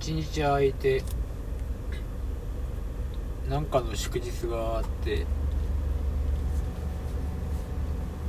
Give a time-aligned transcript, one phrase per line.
[0.00, 1.02] 一日空いて
[3.48, 5.26] なんかの祝日があって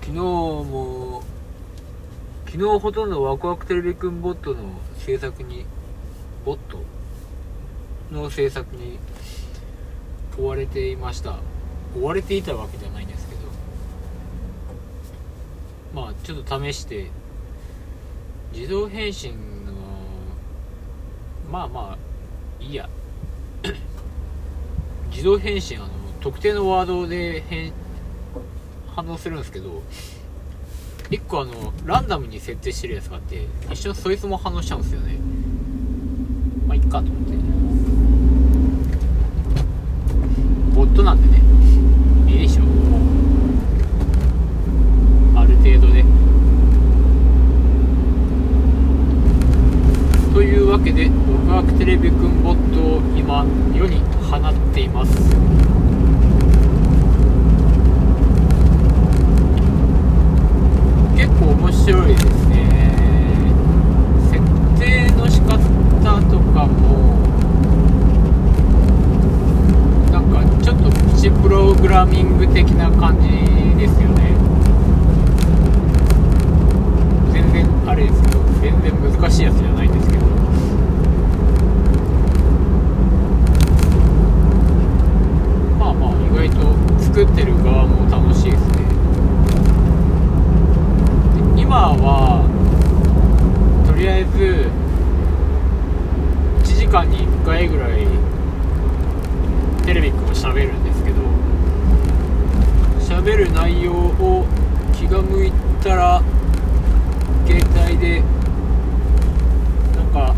[0.02, 1.24] 昨日も
[2.46, 5.66] 昨日ほとんどワクワクテレビくんボットの制作に
[6.46, 6.80] ボット
[8.12, 9.00] の制作に
[10.38, 11.40] 追われていました。
[11.96, 13.42] 追われていたわけじゃないんですけど。
[15.94, 17.12] まあちょっと試して
[18.54, 19.58] 自動返信
[21.52, 22.90] まあまあいいや。
[25.10, 25.88] 自動返信あの
[26.20, 27.72] 特定のワードで返
[28.96, 29.82] 反応するんですけど
[31.10, 35.18] 1個あのランダムに設定してるやつがあって一瞬そいつも反応しちゃうんですよね。
[36.68, 37.38] まあいっかと思って
[40.76, 41.42] ボットなんでね
[42.28, 43.02] いいでしょもう
[45.38, 46.04] ある程度で
[50.34, 50.74] という
[51.32, 55.12] わけでワクワクテレビくんボットを今世に放っています。
[61.16, 62.58] 結構面白いですね。
[64.32, 64.42] 設
[64.80, 65.58] 定の仕方
[66.22, 67.18] とかも
[70.12, 73.28] なんかちょっとプチプログラミング的な感じ
[73.78, 74.36] ですよね
[77.34, 80.26] 全然あれですけど全然難しいやつじゃないんですけど
[85.78, 86.12] まあまあ
[86.44, 88.78] 意外と作ってる側も楽しいですね
[91.56, 92.42] で今は
[93.88, 94.72] とりあえず
[96.64, 98.08] 1時間に1回ぐらい
[99.86, 101.22] テレビくんを喋るんですけど
[103.00, 104.46] 喋る内容を
[104.94, 106.22] 気が向いたら
[107.46, 108.22] 携帯で
[109.96, 110.36] なんか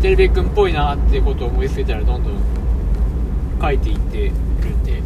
[0.00, 2.38] テレビくんっぽいなってことを思いついたらどんどん
[3.60, 5.02] 書いていってるんで。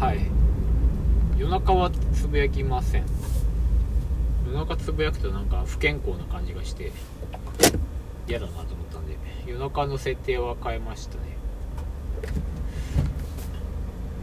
[0.00, 0.20] はい。
[1.36, 3.04] 夜中はつぶやきません。
[4.48, 6.90] 夜中つぶやくとなんか不健康な感じがして
[8.26, 9.16] 嫌だなと思ったんで
[9.46, 11.20] 夜中の設定は変えましたね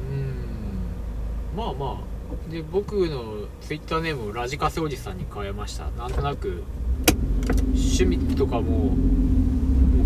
[0.10, 0.34] うーん
[1.56, 2.52] まあまあ。
[2.52, 5.90] で僕のツイッターネームをラジカセおじさんに変えました。
[5.92, 6.64] なんとなく
[7.74, 8.96] 趣味とかもも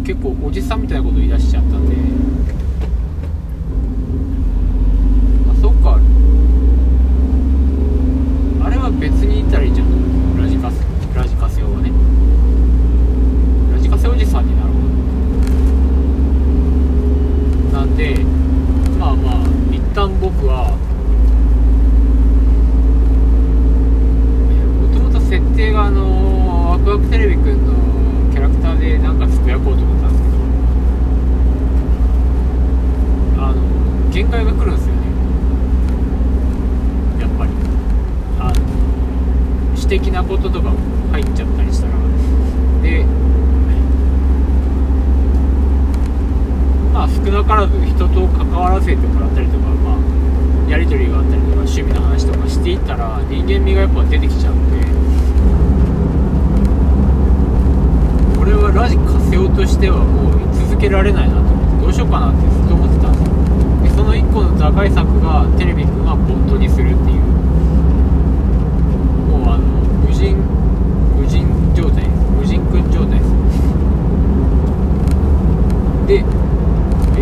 [0.01, 1.95] う結構おじさんみたいなこと言い出しちゃったんで。
[5.51, 5.99] あそっか。
[8.65, 10.77] あれは別にいたらいいんじゃんラジカセ
[11.15, 11.91] ラジカセオはね
[13.73, 14.69] ラジカセおじさんになろ
[17.69, 18.19] うなんで
[18.99, 19.35] まあまあ
[19.73, 20.77] 一旦僕は
[24.81, 27.73] もともと設定があのワクワクテレビくんの
[28.31, 30.29] キャラクターでなんかつぶやこうと思ったんですけ
[33.37, 35.01] どあの限界が来るんですよね。
[37.21, 37.51] やっぱり。
[38.37, 38.55] あの
[39.77, 40.77] 私的なこととかも
[41.13, 41.93] 入っちゃったりしたら。
[42.83, 43.05] で
[46.93, 54.85] まあ少なからず人と関わらせてもらったりとかまあやり取りがあったりとか趣味の話とかしていったら人間味がやっぱ出てきちゃうんで。
[58.37, 63.08] これはラジカセオとしてはもう居続けられないなと思ってどうしようかなってずっと思ってた
[64.09, 67.21] の1個の打開策がテレビくんはボットにするっていう。
[69.29, 69.67] もうあの
[70.01, 70.35] 無人
[71.15, 73.29] 無人状態です無人くん状態です。
[76.07, 76.25] で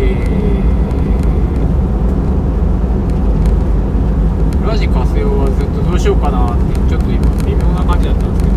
[4.62, 8.56] ー、ラジカセオはずっとどうしようかなってちょっと今微妙な感じだったんですけど。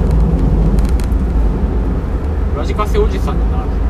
[2.55, 3.80] ラジカセおじさんになりま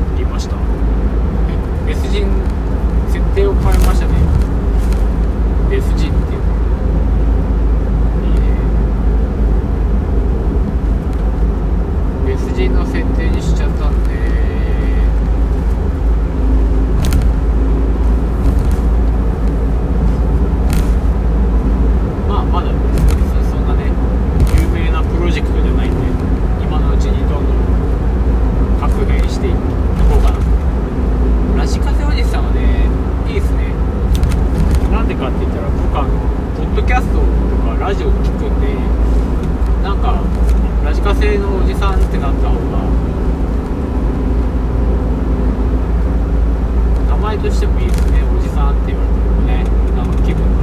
[47.42, 49.64] としてもいいですねおじさんって言われてもね。
[49.96, 50.62] なんか気分が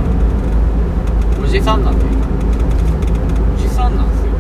[1.44, 4.32] おじさんなんでおじさんなんですよ。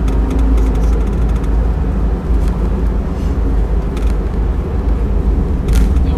[6.05, 6.15] でも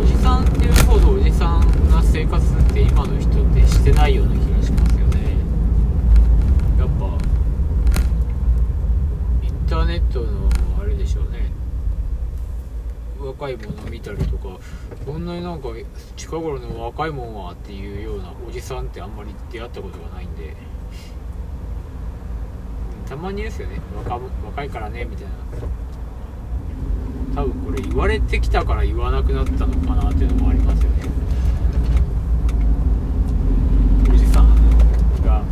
[0.00, 5.36] おじさんっていうほどおじさんな生活って今の人ってしてないような気がしますよね。
[6.78, 7.04] やっぱ
[9.44, 10.48] インターネットの
[10.80, 11.59] あれでしょうね。
[13.20, 14.58] 若いもの見たりとか
[15.04, 15.68] そんなになんか
[16.16, 20.56] 近頃の若いもんはっていうようなおじさんってあんまり出会ったことがないんで。
[23.06, 23.80] たまにですよね。
[23.96, 25.32] 若若いからねみたいな。
[27.34, 31.02] 多分これ言われてきたから言わなくなったのかなっていうのもありますよね
[34.12, 34.48] おじさん
[35.24, 35.42] が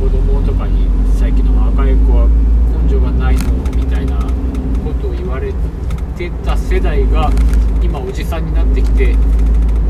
[0.00, 2.28] 子供とかに最近の若い子は
[2.82, 4.16] 根性がないのみたいな
[4.84, 5.52] ことを言われ
[6.16, 7.30] てた世代が
[7.80, 9.14] 今おじさんになってきて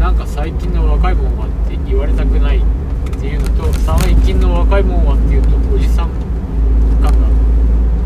[0.00, 2.60] なんか最近の若いもんはって言われたくないっ
[3.20, 6.10] ていうのと最近の若いもんはっていうとおじさん
[7.00, 7.14] 感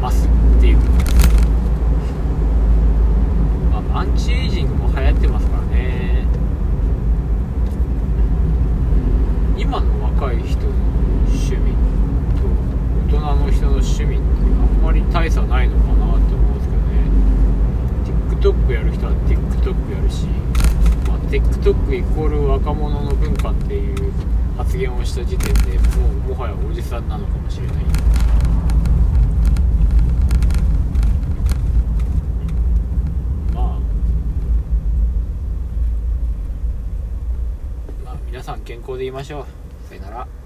[0.03, 0.77] が増すっていう、
[3.73, 6.27] まあ、アンチジングも流行ってますからね
[9.57, 10.69] 今の若い人の
[11.33, 11.73] 趣味
[13.09, 20.27] と大人の人の趣味ってあんまり大差ないのかなって思うんですけどね TikTok やる人は TikTok やるし、
[21.09, 24.13] まあ、TikTok イコール若者の文化っていう
[24.57, 27.77] 発言をした時点でもうもはやおじさんなのかもしれない。
[33.53, 33.81] まあ
[38.05, 39.89] まあ皆さん健康でいましょう。
[39.89, 40.46] さよなら。